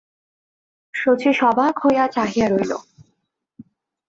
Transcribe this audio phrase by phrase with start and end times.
[0.93, 2.71] শচীশ অবাক হইয়া চাহিয়া রহিল।